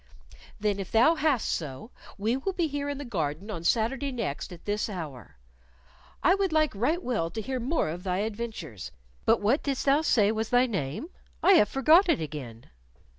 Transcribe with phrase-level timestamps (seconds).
[0.59, 4.51] "Then, if thou hast so, we will be here in the garden on Saturday next
[4.51, 5.37] at this hour.
[6.23, 8.91] I would like right well to hear more of thy adventures.
[9.25, 11.09] But what didst thou say was thy name?
[11.43, 12.71] I have forgot it again."